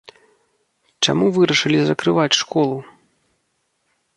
[1.07, 2.77] Чаму вырашылі закрываць школу?